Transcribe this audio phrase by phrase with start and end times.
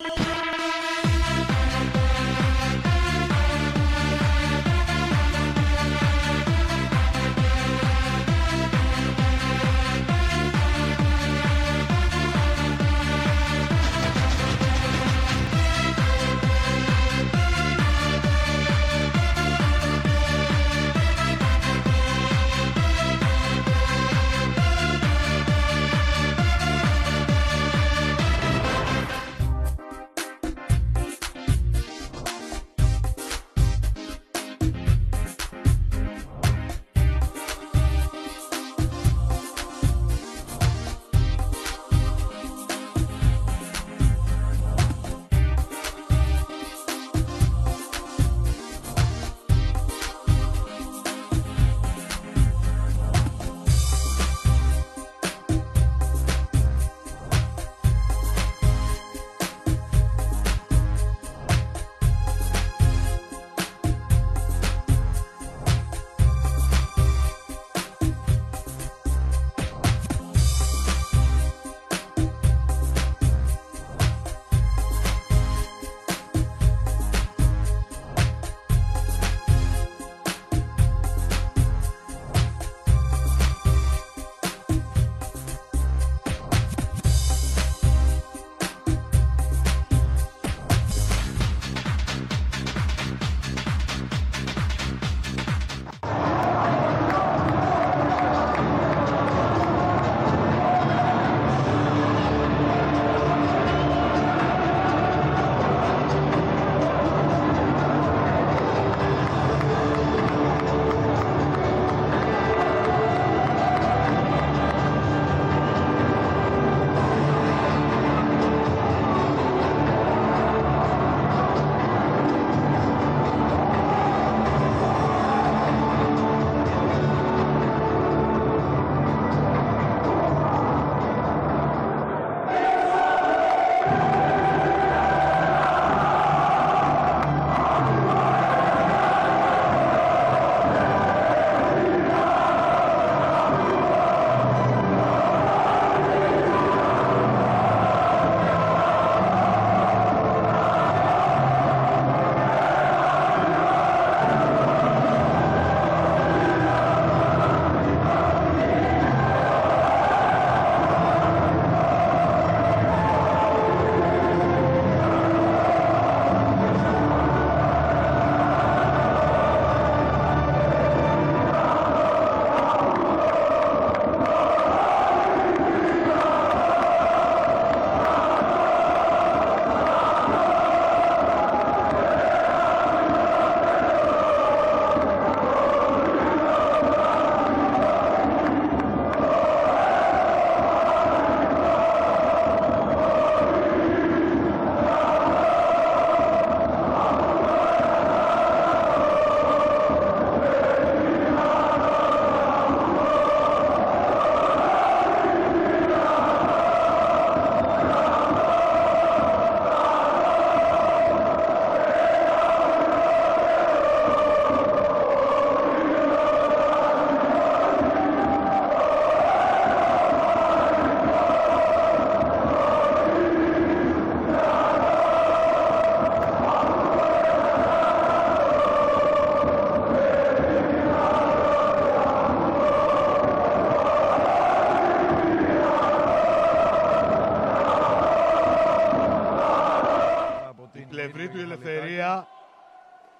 [0.00, 0.25] Bye.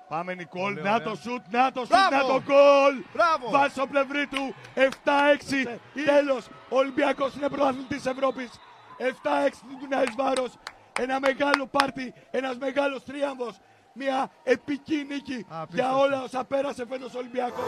[0.08, 1.02] Πάμε Νικόλ, Πολύ να ωραία.
[1.08, 2.16] το σουτ, να το σουτ, Μπράβο.
[2.16, 2.94] να το γκολ!
[3.12, 3.50] Μπράβο.
[3.50, 8.50] Βάζει στο πλευρί του, 7-6, τέλος, ο Ολυμπιακός είναι πρωταθλητής Ευρώπης,
[8.98, 10.52] 7-6 του Νάης Βάρος,
[10.98, 13.54] ένα μεγάλο πάρτι, ένας μεγάλος τρίαμβος,
[13.92, 15.98] μια επική νίκη για Απίστευτο.
[15.98, 17.64] όλα όσα πέρασε φέτος ο Ολυμπιακός.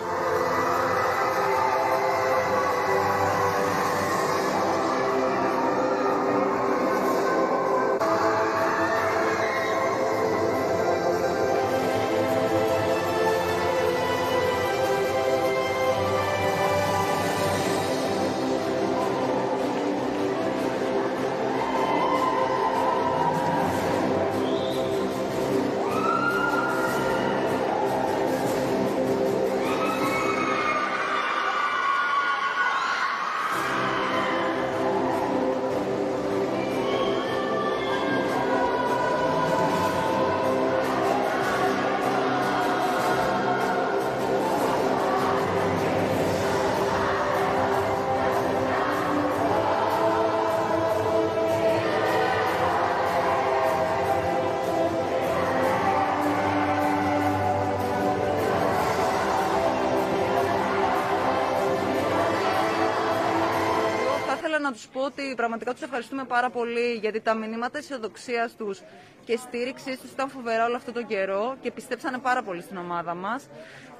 [64.78, 68.80] Τους πω ότι πραγματικά τους ευχαριστούμε πάρα πολύ γιατί τα μηνύματα αισιοδοξίας τους
[69.24, 73.14] και στήριξής τους ήταν φοβερά όλο αυτό τον καιρό και πιστέψανε πάρα πολύ στην ομάδα
[73.14, 73.48] μας.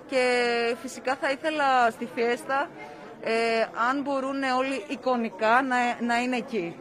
[0.07, 0.25] Και
[0.83, 2.71] φυσικά θα ήθελα στη Φιέστα,
[3.21, 3.33] ε,
[3.89, 5.77] αν μπορούν όλοι εικονικά, να,
[6.07, 6.77] να είναι εκεί.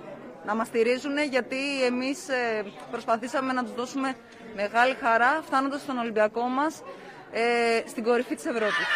[0.45, 4.15] Να μας στηρίζουν γιατί εμείς ε, προσπαθήσαμε να τους δώσουμε
[4.55, 6.81] μεγάλη χαρά φτάνοντας στον Ολυμπιακό μας
[7.31, 8.87] ε, στην κορυφή της Ευρώπης.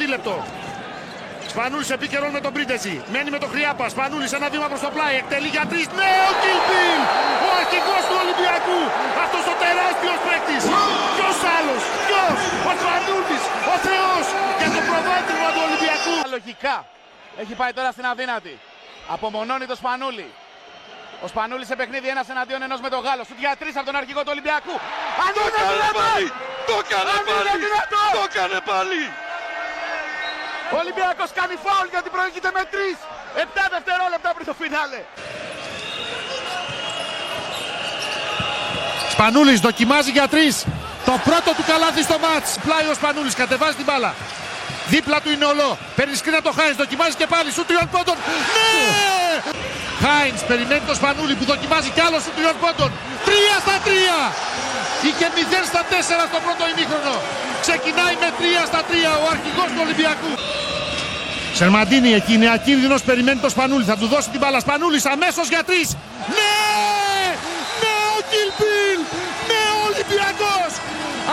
[0.00, 0.34] Δίλεπτο.
[1.52, 2.96] Σπανούλης επίκαιρον με τον Πρίντεζη.
[3.12, 3.86] Μένει με τον Χρυάπα.
[3.94, 5.14] Σπανούλης ένα βήμα προς το πλάι.
[5.22, 5.86] Εκτελεί για τρεις.
[5.98, 7.00] Ναι, ο Κιλπίλ!
[7.46, 8.80] Ο αρχηγός του Ολυμπιακού.
[9.24, 10.62] Αυτός ο τεράστιος παίκτης.
[11.16, 12.36] Ποιος άλλος; Ποιος;
[12.70, 13.42] Ο Σπανούλης.
[13.72, 14.24] Ο Θεός.
[14.60, 16.14] Για το προβάδισμα του Ολυμπιακού.
[16.36, 16.76] Λογικά.
[17.42, 18.54] Έχει πάει τώρα στην αδύνατη.
[19.14, 20.28] Απομονώνει το Σπανούλη.
[21.24, 23.22] Ο Σπανούλης σε παιχνίδι ένας εναντίον ενός με τον Γάλλο.
[23.28, 24.74] Σου για τρεις από τον αρχηγό του Ολυμπιακού.
[25.24, 26.02] Αν Το είναι έκανε δυνατόν!
[26.02, 26.26] πάλι!
[26.70, 27.62] Το έκανε Αν είναι πάλι!
[27.66, 28.10] δυνατόν!
[28.16, 29.02] Το έκανε πάλι!
[30.72, 32.96] Ο Ολυμπιακός κάνει φάουλ γιατί προηγείται με τρεις.
[33.42, 35.00] Επτά δευτερόλεπτα πριν το φινάλε.
[39.14, 40.54] Σπανούλης δοκιμάζει για τρεις.
[41.08, 42.50] Το πρώτο του καλάθι στο μάτς.
[42.64, 44.12] Πλάει ο Σπανούλης, κατεβάζει την μπάλα.
[44.92, 45.70] Δίπλα του είναι ολό.
[45.96, 47.48] Παίρνει σκρίνα το Χάινς, δοκιμάζει και πάλι.
[47.56, 48.16] Σου τριών πόντων.
[48.54, 48.72] Ναι!
[50.04, 52.90] Χάινς περιμένει το Σπανούλη που δοκιμάζει κι άλλο σου τριών πόντων.
[53.28, 54.18] Τρία στα τρία.
[55.06, 57.16] Είχε 0 στα 4 στο πρώτο ημίχρονο.
[57.64, 60.32] Ξεκινάει με 3 στα 3 ο αρχηγός του Ολυμπιακού.
[61.58, 63.84] Σερμαντίνη εκεί είναι ακίνδυνος, περιμένει το Σπανούλη.
[63.84, 64.60] Θα του δώσει την μπάλα.
[64.60, 65.88] Σπανούλης αμέσως για τρεις.
[66.36, 66.56] Ναι!
[67.82, 68.98] Ναι ο Κιλπίλ!
[69.48, 70.70] Ναι ο Ολυμπιακός!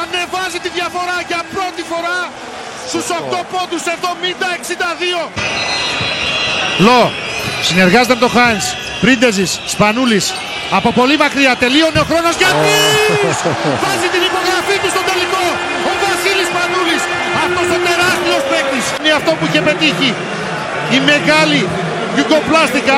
[0.01, 2.20] Ανεβάζει τη διαφορά για πρώτη φορά
[2.90, 5.30] στους 8 πόντους 70-62.
[6.86, 7.01] Λο,
[7.68, 8.66] συνεργάζεται με τον Χάινς.
[9.01, 10.25] Πρίντεζης, Σπανούλης.
[10.78, 13.38] Από πολύ μακριά τελείωνε ο χρόνος για τρεις!
[13.86, 15.46] Βάζει την υπογραφή του στο τελικό.
[15.90, 17.04] Ο Βασίλης Σπανούλης.
[17.44, 18.11] Αυτός ο τεράστιος παίκτης.
[18.98, 20.10] Είναι αυτό που είχε πετύχει.
[20.95, 21.62] Η μεγάλη
[22.15, 22.98] Γιουγκοπλάστικα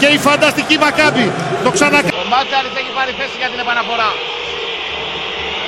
[0.00, 1.26] και η φανταστική Μακάμπη.
[1.64, 2.12] Το ξανακάνει.
[2.22, 4.10] Ο Μάτζαρης έχει πάρει θέση για την επαναφορά.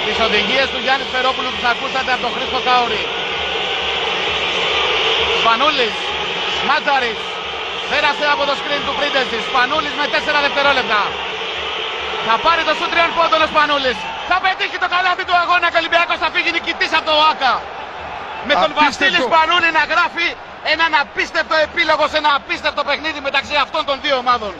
[0.04, 3.02] Τις οδηγίες του Γιάννης Φερόπουλου που θα ακούσατε από τον Χρήστο Κάουρη.
[5.40, 5.96] Σπανούλης,
[6.68, 7.20] Μάτζαρης,
[7.90, 9.42] πέρασε από το σκριν του Πρίντεζης.
[9.48, 11.02] Σπανούλης με 4 δευτερόλεπτα.
[12.26, 13.98] Θα πάρει το σου τριών πόντων ο Σπανούλης.
[14.30, 17.54] Θα πετύχει το καλάθι του αγώνα και ο Ολυμπιακός θα φύγει νικητής από το ΟΑΚΑ.
[18.48, 18.84] Με τον Απίστευτο.
[18.84, 20.26] Βασίλης Σπανούλη να γράφει
[20.74, 24.52] έναν απίστευτο επίλογο σε ένα απίστευτο παιχνίδι μεταξύ αυτών των δύο ομάδων.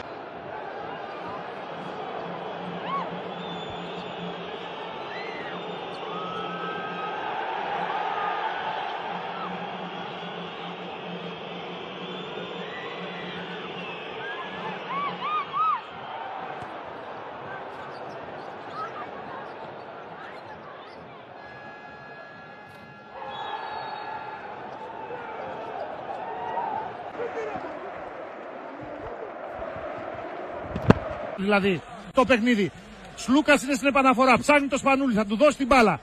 [31.47, 31.81] Δηλαδή
[32.13, 32.71] το παιχνίδι.
[33.15, 34.33] Σλούκας είναι στην επαναφορά.
[34.43, 35.99] Ψάχνει το Σπανούλης, θα του δώσει την μπάλα.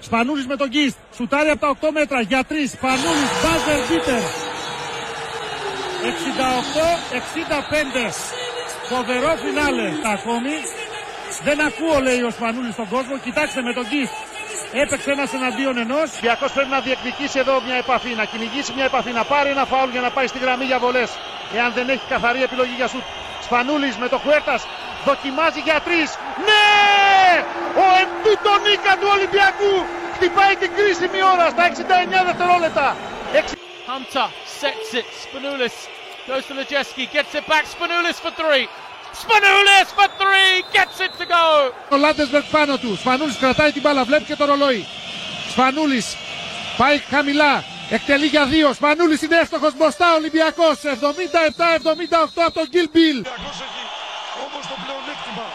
[0.00, 0.96] Σπανούλης με τον Γκίστ.
[1.16, 2.70] Σουτάρει από τα 8 μέτρα για 3.
[2.76, 4.22] Σπανούλης, μπάζερ μπίτερ.
[6.02, 6.04] 68-65.
[8.90, 10.54] Φοβερό φινάλε ακόμη.
[11.46, 13.18] Δεν ακούω λέει ο Σπανούλης στον κόσμο.
[13.26, 14.14] Κοιτάξτε με τον Γκίστ.
[14.82, 16.06] Έπαιξε ένας εναντίον ενός.
[16.10, 19.64] Ο Ολυμπιακός πρέπει να διεκδικήσει εδώ μια επαφή, να κυνηγήσει μια επαφή, να πάρει ένα
[19.64, 21.10] φάουλ για να πάει στη γραμμή για βολές.
[21.56, 23.06] Εάν δεν έχει καθαρή επιλογή για σουτ.
[23.44, 24.62] Σπανούλης με το Χουέρτας
[25.04, 26.10] δοκιμάζει για τρεις.
[26.48, 26.70] Ναι!
[27.84, 29.74] Ο εμπίτο νίκα του Ολυμπιακού
[30.14, 32.96] χτυπάει την κρίσιμη ώρα στα 69 δευτερόλεπτα.
[33.92, 34.28] Hunter
[34.60, 35.06] sets it.
[35.24, 35.76] Spanoulis
[36.28, 37.64] goes to Lojeski, gets it back.
[37.74, 38.66] Spanoulis for three.
[39.22, 41.72] Spanoulis for three, gets it to go.
[41.88, 42.96] Ο Λάντεσμπεργκ πάνω του.
[42.96, 44.86] Σπανούλης κρατάει την μπάλα, βλέπει και το ρολόι.
[45.50, 46.16] Σπανούλης
[46.76, 47.64] πάει χαμηλά.
[47.96, 48.68] Εκτελεί για δύο.
[48.78, 50.06] Σπανούλης είναι εύστοχος μπροστά.
[50.20, 53.18] Ολυμπιακός 77-78 από τον Γκίλ Μπιλ.
[53.18, 53.84] Ολυμπιακός έχει
[54.46, 55.46] όμως το πλεονέκτημα.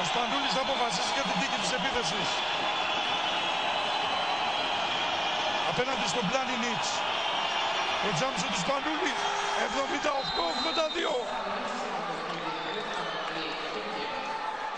[0.00, 2.28] Ο Σπανούλης θα αποφασίσει για την τίκη της επίθεσης.
[5.70, 6.88] Απέναντι στον Πλάνι Νίτς.
[8.02, 9.12] Το τζάμψος του Σπανούλη
[9.66, 11.14] 78-82.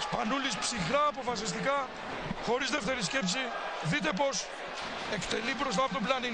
[0.05, 1.79] Σπανούλης ψυχρά αποφασιστικά,
[2.47, 3.43] χωρίς δεύτερη σκέψη.
[3.91, 4.37] Δείτε πως
[5.15, 6.29] εκτελεί μπροστά από τον Πλάνι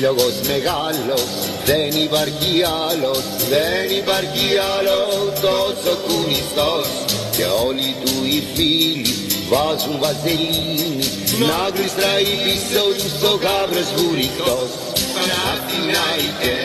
[0.00, 1.30] Σύλλογος μεγάλος,
[1.70, 2.52] δεν υπάρχει
[2.88, 6.88] άλλος, δεν υπάρχει άλλος τόσο κουνιστός.
[7.36, 9.14] Και όλοι του οι φίλοι
[9.50, 11.06] βάζουν βαζελίνη
[11.48, 14.70] να γλιστράει πίσω του στο γάβρος βουριχτός
[15.14, 16.58] Παναθηναϊκέ,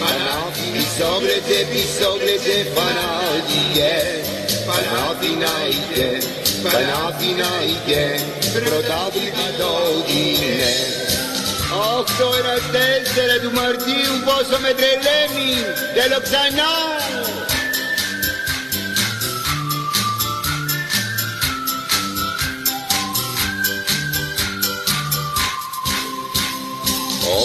[0.00, 3.96] Παναθηναϊκέ, πισόγλετε φανάτικε
[4.68, 6.10] Παναθηναϊκέ,
[6.64, 8.06] Παναθηναϊκέ,
[8.54, 9.72] πρωτάθλημα το
[10.16, 10.74] είναι
[11.72, 15.50] Οχτώ ένα τέσσερα του Μαρτίου πόσο με τρελαίνει
[15.94, 16.72] Θέλω ξανά.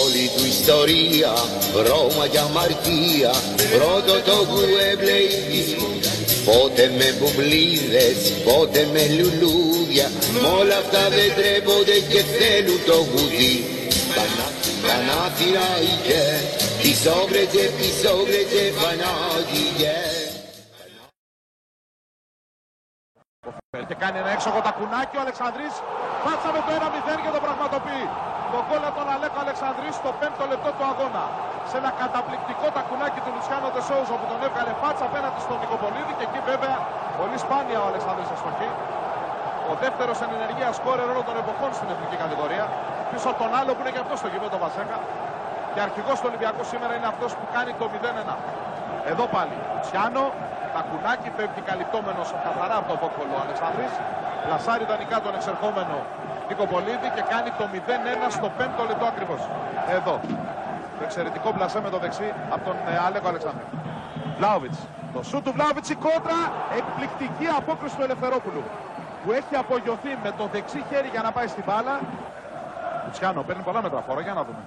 [0.02, 1.32] Όλη του ιστορία,
[1.72, 3.32] βρώμα και αμαρτία
[3.76, 5.76] Πρώτο το γουέμπλεϊ
[6.44, 10.10] Πότε με μπουμπλίδες, πότε με λουλούδια
[10.42, 13.75] Μ' όλα αυτά δεν τρέπονται και θέλουν το γουδί
[14.16, 14.46] Πανά,
[14.84, 16.24] Παναθηναϊκέ,
[16.80, 19.98] πισόγρετζε, πισόγρετζε, Πανάγιε
[23.88, 25.74] Και κάνει ένα έξοχο τακουνάκι ο Αλεξανδρής.
[26.24, 28.06] Πάτσα με το 1-0 και το πραγματοποιεί.
[28.52, 31.24] Το γκολ από τον Αλέκο Αλεξανδρής στο 5ο λεπτό του αγώνα.
[31.70, 36.24] Σε ένα καταπληκτικό τακουνάκι του Λουτσιάνο Τεσόουζο που τον έβγαλε πάτσα απέναντι στον Νικοπολίδη και
[36.28, 36.76] εκεί βέβαια
[37.20, 38.70] πολύ σπάνια ο Αλεξανδρής αστοχή.
[39.70, 42.66] Ο δεύτερος εν ενεργεία σκόρερ όλων των εποχών στην εθνική κατηγορία.
[43.10, 44.96] Πίσω από τον άλλο που είναι και αυτός στο γήπεδο το Βασέκα.
[45.72, 48.34] Και αρχηγός του Ολυμπιακού σήμερα είναι αυτός που κάνει το 0-1.
[49.12, 49.56] Εδώ πάλι.
[49.84, 50.24] Τσιάνο,
[50.74, 53.92] τακουνάκι, φεύγει καλυπτόμενος καθαρά από το βόκολο ο Αλεξανδρής.
[54.44, 55.96] Πλασάρει ιδανικά τον εξερχόμενο
[56.48, 57.76] Νικοπολίδη και κάνει το 0-1
[58.36, 59.40] στο 5ο λεπτό ακριβώς.
[59.96, 60.14] Εδώ.
[60.98, 63.64] Το εξαιρετικό πλασέ με το δεξί από τον ε, Αλέκο Αλεξανδρή.
[64.38, 64.78] Βλάοβιτς.
[65.14, 66.40] Το σου του Βλάοβιτς η κόντρα.
[66.80, 68.62] Εκπληκτική απόκριση του Ελευθερόπουλου.
[69.22, 71.94] Που έχει απογειωθεί με το δεξί χέρι για να πάει στην μπάλα.
[73.06, 74.20] Λουτσιάνο παίρνει πολλά μέτρα φόρα.
[74.26, 74.62] Για να δούμε.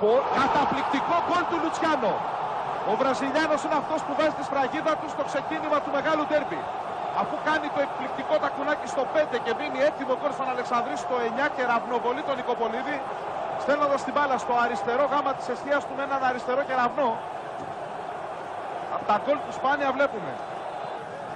[0.00, 2.12] Πο- Καταπληκτικό γκολ του Λουτσιάνο.
[2.90, 6.60] Ο Βραζιλιάνος είναι αυτός που βάζει τη σφραγίδα του στο ξεκίνημα του μεγάλου ντέρμπι.
[7.22, 11.46] Αφού κάνει το εκπληκτικό τακουνάκι στο 5 και δίνει έτοιμο γκολ στον Αλεξανδρή στο 9
[11.54, 12.96] και ραυνοβολεί τον Νικοπολίδη,
[13.62, 17.10] στέλνοντας την μπάλα στο αριστερό γάμα της αιστεία του με έναν αριστερό κεραυνό.
[18.94, 20.32] Από τα γκολ του σπάνια βλέπουμε.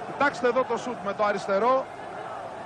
[0.07, 1.73] Κοιτάξτε εδώ το σουτ με το αριστερό.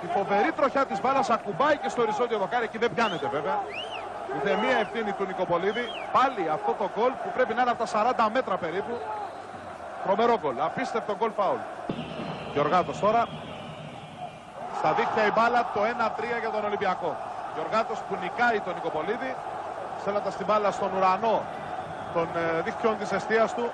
[0.04, 2.64] Η φοβερή τροχιά της μπάλας ακουμπάει και στο οριζόντιο δοκάρι.
[2.64, 3.58] Εκεί δεν πιάνεται βέβαια.
[4.36, 5.84] Ούτε μία ευθύνη του Νικοπολίδη.
[6.12, 7.88] Πάλι αυτό το γκολ που πρέπει να είναι από τα
[8.28, 8.94] 40 μέτρα περίπου.
[10.04, 10.56] Τρομερό γκολ.
[10.60, 11.60] Απίστευτο γκολ φάουλ.
[12.52, 13.22] Γιωργάτος τώρα.
[14.78, 17.16] Στα δίχτυα η μπάλα το 1-3 για τον Ολυμπιακό.
[17.54, 19.34] Γιωργάτος που νικάει τον Νικοπολίδη.
[20.00, 21.42] Στέλνοντας την μπάλα στον ουρανό
[22.14, 23.70] των ε, δίχτυων της αιστείας του.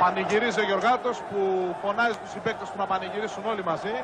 [0.00, 1.40] Πανηγυρίζει ο Γιωργάτος που
[1.82, 3.94] φωνάζει τους συμπαίκτες του να πανηγυρίσουν όλοι μαζί.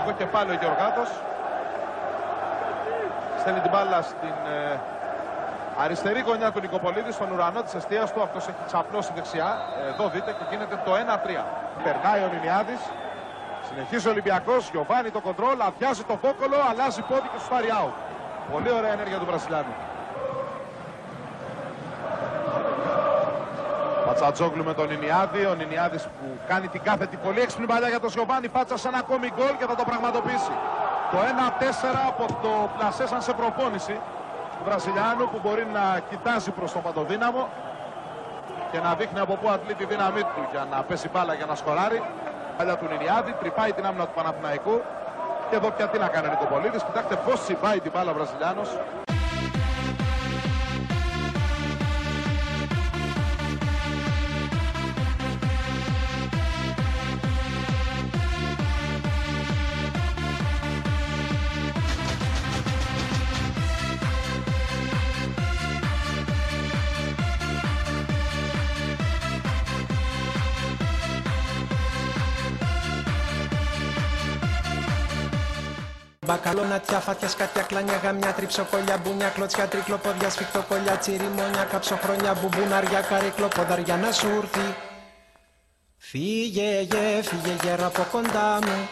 [0.00, 1.08] Εδώ και πάλι ο Γιωργάτος.
[3.40, 4.78] Στέλνει την μπάλα στην ε,
[5.78, 8.22] αριστερή γωνιά του Νικοπολίδη, στον ουρανό της αιστείας του.
[8.22, 9.58] Αυτός έχει τσαπλώσει δεξιά.
[9.88, 11.44] Εδώ δείτε και γίνεται το 1-3.
[11.84, 12.80] Περνάει ο Νινιάδης.
[13.68, 14.70] Συνεχίζει ο Ολυμπιακός.
[14.70, 15.60] Γιωβάνι το κοντρόλ.
[15.60, 16.56] Αδειάζει το κόκολο.
[16.70, 17.96] Αλλάζει πόδι και σου πάρει out.
[18.52, 19.74] Πολύ ωραία ενέργεια του Βρασιλιάνου.
[24.16, 25.42] Πατσατζόγλου με τον Νινιάδη.
[25.52, 28.48] Ο Νινιάδης που κάνει την κάθετη πολύ έξυπνη παλιά για τον Σιωβάνι.
[28.48, 30.54] Πάτσα σε ένα ακόμη γκολ και θα το πραγματοποιήσει.
[31.12, 31.62] Το 1-4
[32.10, 33.96] από το πλασέ σαν σε προπόνηση
[34.56, 37.48] του Βραζιλιάνου που μπορεί να κοιτάζει προς τον Παντοδύναμο
[38.70, 41.54] και να δείχνει από πού αντλεί τη δύναμή του για να πέσει μπάλα για να
[41.54, 42.02] σκοράρει.
[42.56, 44.76] Παλιά του Νινιάδη, τρυπάει την άμυνα του Παναθηναϊκού.
[45.50, 46.82] Και εδώ πια τι να κάνει ο Νικοπολίδης.
[46.82, 48.68] Κοιτάξτε πώς τσιμπάει την μπάλα ο Βραζιλιάνος.
[76.46, 83.48] Μπακαλώνα, τιά, φάτια, σκάτια, κλάνια, γαμιά, τριψοκολιά, μπουνιά, κλωτσιά, τρικλοπόδια, σφιχτοκολιά, τσιριμόνια, καψοχρόνια, μπουμπунαριά, καρύκλο,
[83.48, 84.74] ποδαριά να σου έρθει.
[85.98, 88.88] Φύγε, γε, φύγε γέρα από κοντά μου.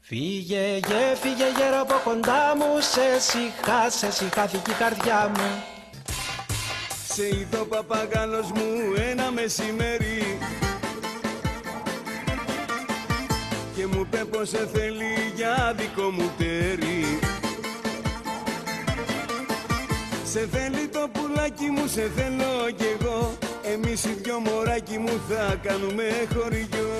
[0.00, 2.80] Φύγε, γε, φύγε γέρα από κοντά μου.
[2.80, 5.64] Σε σιχά, σε σιχάθηκε η καρδιά μου.
[7.08, 10.38] Σε είδε ο παπαγάλος μου ένα μεσημέρι
[13.86, 17.18] μου πέ πως σε θέλει για δικό μου τέρι.
[20.24, 23.38] Σε θέλει το πουλάκι μου, σε θέλω κι εγώ.
[23.72, 26.04] Εμείς οι δυο μωράκι μου θα κάνουμε
[26.34, 26.92] χωριό.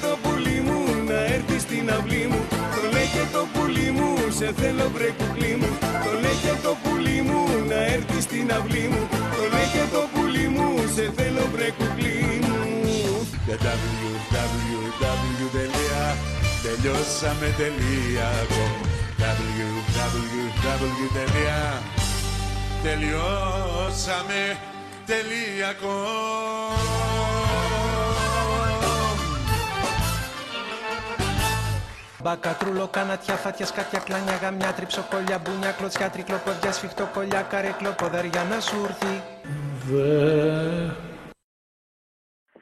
[0.00, 2.61] Το το πουλί μου να έρθει στην αυλή μου.
[4.42, 5.70] Σε θέλω βρε κουκλί μου
[6.04, 10.02] Το λέει και το πουλί μου Να έρθει στην αυλή μου Το λέει και το
[10.12, 12.58] πουλί μου Σε θέλω βρε κουκλί μου
[13.46, 14.02] Για www
[16.62, 18.28] τελειώσαμε τελεία
[19.18, 20.36] www
[22.82, 24.42] τελειώσαμε
[25.06, 25.72] τελεία
[32.22, 38.76] Μπακατρούλο, κανατιά, φάτια, σκάτια, κλάνια, γαμιά, τριψοκολιά, μπουνιά, κλωτσιά, τρικλοποδιά, σφιχτοκολιά, καρέκλο, ποδαριά να σου
[38.88, 39.14] έρθει.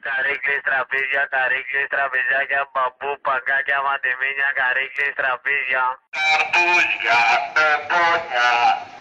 [0.07, 5.85] Καρύκλες, τραπέζια, καρύκλες, τραπεζάκια, μπαμπού, παγκάκια, μαντεμίνια, καρύκλες, τραπέζια.
[6.17, 7.19] Καρπούζια,
[7.55, 8.49] πεπόνια,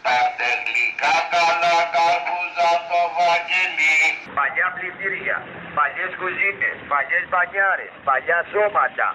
[0.05, 3.97] πάρτε γλυκά καλά, καρπούζα στο βαγγελί.
[4.39, 5.37] Παλιά πλυντήρια,
[5.77, 9.09] παλιές κουζίνες, παλιές μπανιάρες, παλιά σώματα.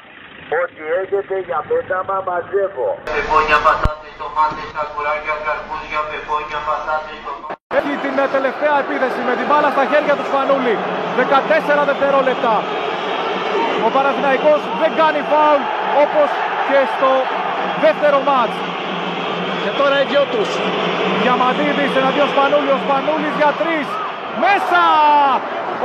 [0.62, 2.90] Ό,τι έχετε για πέταμα μαζεύω.
[3.16, 7.56] Πεπόνια, πατάτες, τομάτες, σακουράκια, καρπούζια, πεπόνια, πατάτες, τομάτες.
[7.80, 10.76] Έχει την ε, τελευταία επίθεση με την μπάλα στα χέρια του Σπανούλη.
[11.20, 12.54] 14 δευτερόλεπτα.
[13.86, 15.62] Ο Παναθηναϊκός δεν κάνει φάουλ
[16.04, 16.30] όπως
[16.68, 17.12] και στο
[17.84, 18.56] δεύτερο μάτς.
[19.64, 20.50] Και τώρα οι δυο τους.
[21.22, 22.72] Διαμαντίδης εναντίον Σπανούλη.
[22.78, 23.88] Ο Σπανούλης για τρεις.
[24.44, 24.84] Μέσα!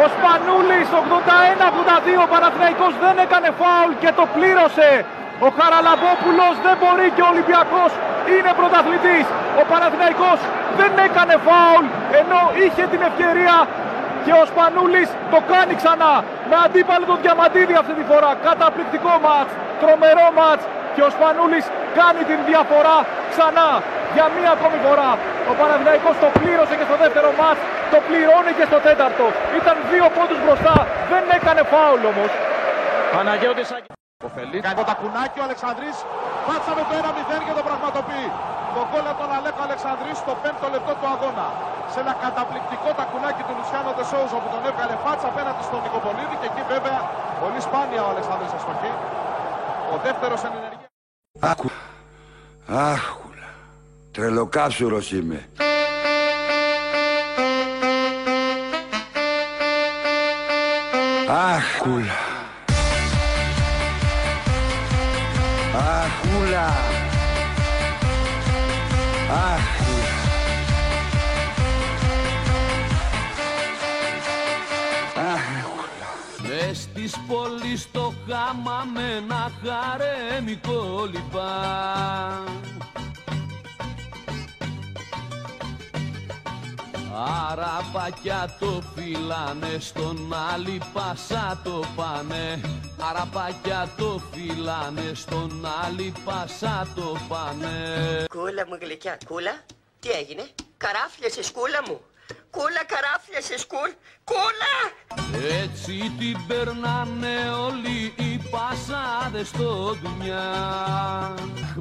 [0.03, 2.24] Ο Σπανούλης 81-82.
[2.24, 4.90] Ο Παναθηναϊκός δεν έκανε φάουλ και το πλήρωσε.
[5.46, 7.90] Ο Χαραλαμπόπουλος δεν μπορεί και ο Ολυμπιακός
[8.34, 9.26] είναι πρωταθλητής.
[9.61, 10.38] Ο Παναθηναϊκός
[10.78, 11.84] δεν έκανε φάουλ
[12.20, 13.57] ενώ είχε την ευκαιρία
[14.24, 16.14] και ο Σπανούλης το κάνει ξανά
[16.51, 18.30] με αντίπαλο τον Διαμαντίδη αυτή τη φορά.
[18.48, 20.62] Καταπληκτικό μάτς, τρομερό μάτς
[20.94, 21.64] και ο Σπανούλης
[21.98, 22.96] κάνει την διαφορά
[23.32, 23.70] ξανά
[24.14, 25.11] για μία ακόμη φορά.
[25.51, 27.61] Ο Παναθηναϊκός το πλήρωσε και στο δεύτερο μάτς,
[27.95, 29.26] το πληρώνει και στο τέταρτο.
[29.61, 30.76] Ήταν δύο πόντους μπροστά,
[31.12, 32.30] δεν έκανε φάουλ όμως.
[33.14, 33.68] Παναγιώτης
[34.26, 34.59] Ωφελεί.
[34.66, 35.97] Κάνει τα κουνάκι ο Αλεξανδρής.
[36.47, 38.28] Πάτσα με το 1-0 και το πραγματοποιεί.
[38.74, 41.47] Το γκολ από τον Αλέκο Αλεξανδρής στο 5ο λεπτό του αγώνα.
[41.93, 46.49] Σε ένα καταπληκτικό τακουνάκι του Λουσιάνο Τεσόουζο που τον έβγαλε φάτσα απέναντι στον Νικοπολίδη και
[46.51, 46.99] εκεί βέβαια
[47.43, 48.93] πολύ σπάνια ο Αλεξανδρής αστοχή.
[49.95, 50.88] Ο δεύτερος εν ενεργεία.
[51.53, 51.68] Άκου.
[52.95, 53.49] Άχουλα.
[54.14, 55.38] Τρελοκάψουρος είμαι.
[61.32, 62.18] Άχουλα.
[65.76, 66.66] Αχούλα.
[69.30, 70.18] Αχούλα.
[76.48, 82.42] Μες της πόλης το χάμα με ένα χαρέμικο λιπά
[87.50, 92.60] Αραπάκια το φυλάνε στον άλλη πάσα το πάνε
[92.98, 99.60] Αραπάκια το φυλάνε στον άλλη πάσα το πάνε Κούλα μου γλυκιά, κούλα,
[100.00, 102.00] τι έγινε, καράφλιασε σκούλα μου.
[102.50, 103.90] Κούλα, καράφλιασε σκούλ,
[104.24, 104.74] κούλα!
[105.62, 110.48] Έτσι την περνάνε όλοι οι πασάδες στο δουλειά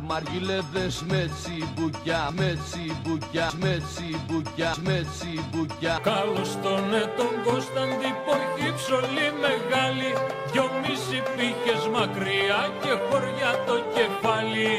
[0.07, 5.99] Μαργιλέδες με τσιμπουκιά, με τσιμπουκιά, με τσιμπουκιά, με τσιμπουκιά.
[6.03, 8.11] Καλώς τον ε, τον Κωνσταντή
[8.59, 10.11] έχει ψωλή μεγάλη.
[10.51, 14.72] Δυόμιση πήγες μακριά και χωριά το κεφάλι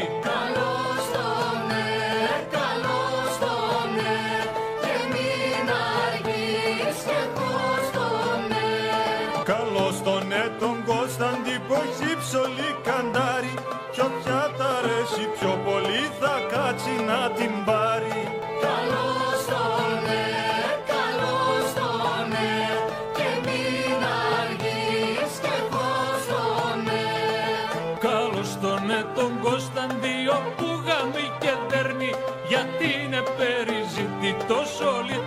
[34.80, 35.18] περιζητητός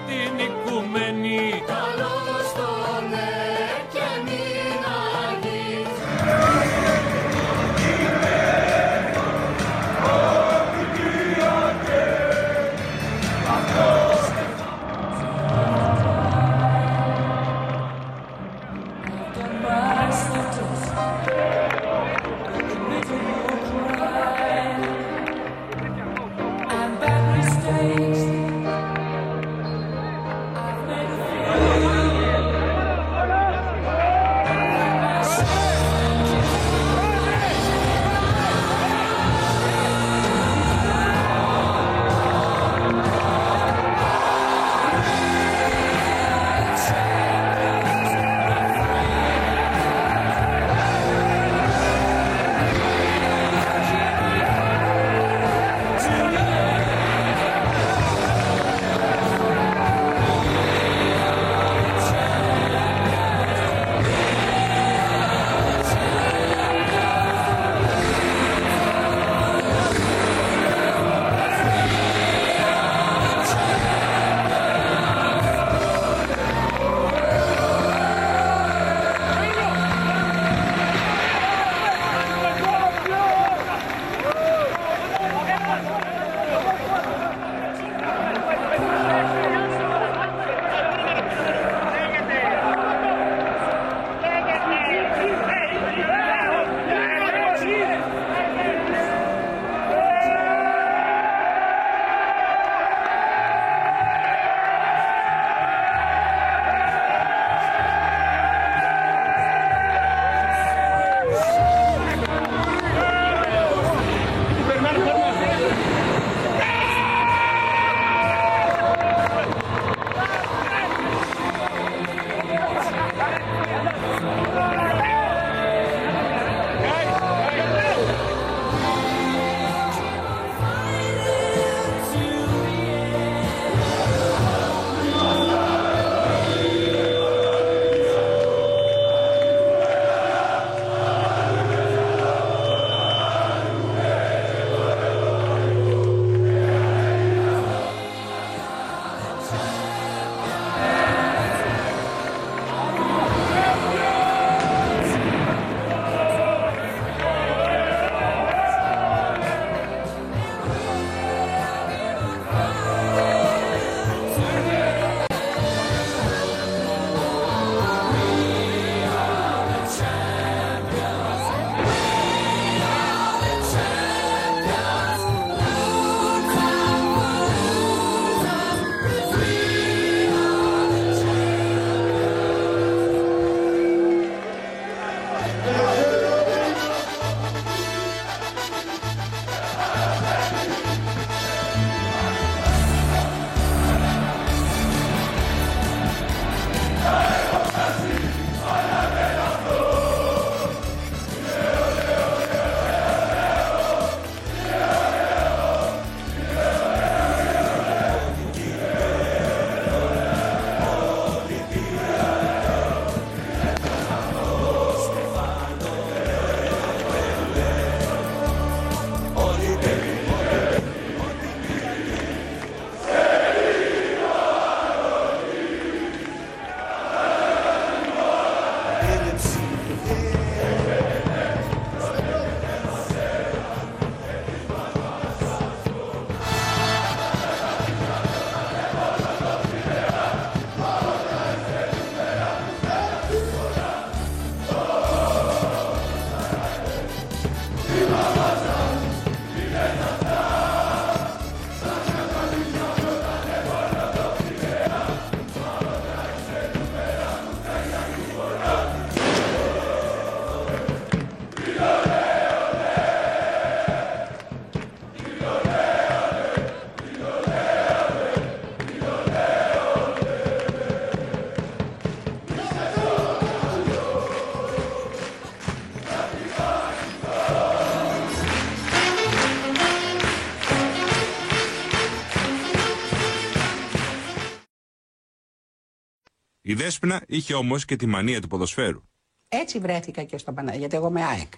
[286.73, 289.01] Η Δέσποινα είχε όμως και τη μανία του ποδοσφαίρου.
[289.49, 291.51] Έτσι βρέθηκα και στο Παναγιώτη, γιατί εγώ είμαι ΑΕΚ.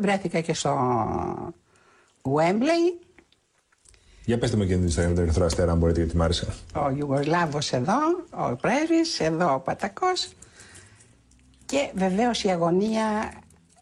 [0.00, 0.72] Βρέθηκα και στο
[2.22, 3.06] Wembley,
[4.24, 6.54] Για πετε μου και την ιστορία με τον Ερυθρό Αστέρα, αν μπορείτε, γιατί μ' άρεσε.
[6.74, 7.98] ο Ιουγκοσλάβος εδώ,
[8.30, 10.28] ο Πρέσβης, εδώ ο Πατακός
[11.66, 13.32] και βεβαίως η αγωνία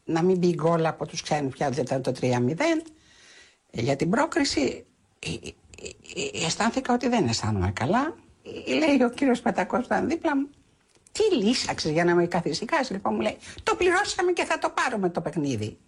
[0.05, 2.27] να μην μπει γκολ από τους ξένους πια δεν ήταν το 3-0
[3.71, 4.85] για την πρόκριση
[5.19, 5.49] ε, ε,
[6.41, 8.26] ε, αισθάνθηκα ότι δεν αισθάνομαι καλά Ε,
[8.67, 10.49] λέει ο κύριος Πατακός που ήταν δίπλα μου
[11.13, 15.11] τι λύσαξες για να με καθησυχάσεις λοιπόν μου λέει το πληρώσαμε και θα το πάρουμε
[15.11, 15.79] το παιχνίδι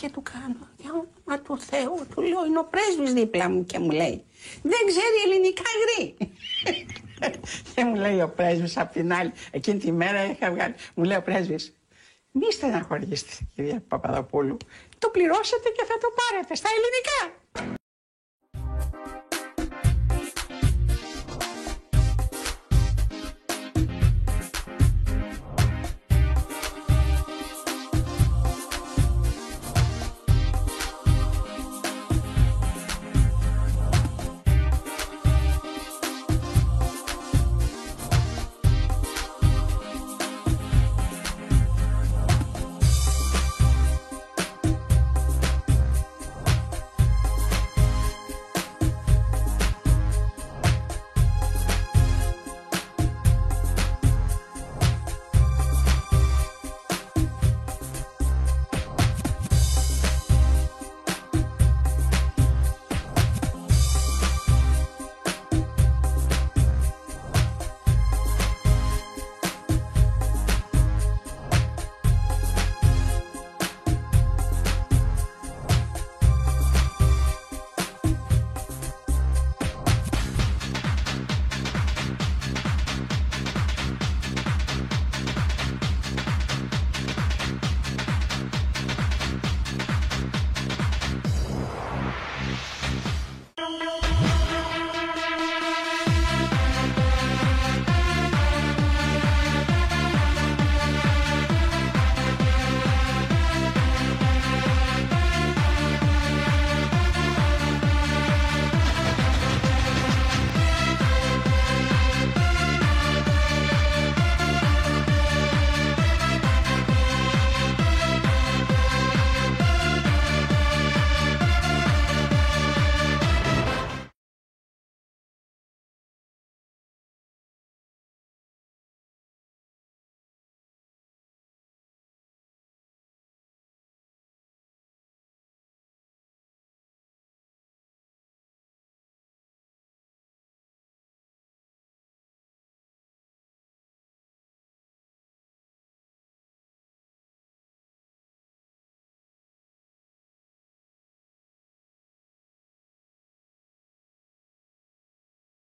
[0.00, 3.78] και του κάνω, για όνομα του Θεού, του λέω, είναι ο πρέσβης δίπλα μου και
[3.78, 4.24] μου λέει,
[4.62, 6.16] δεν ξέρει ελληνικά γρή.
[7.74, 11.16] και μου λέει ο πρέσβης απ' την άλλη, εκείνη τη μέρα είχα βγάλει, μου λέει
[11.16, 11.76] ο πρέσβης,
[12.30, 14.56] μη στεναχωρήσετε κυρία Παπαδοπούλου,
[14.98, 17.20] το πληρώσατε και θα το πάρετε στα ελληνικά.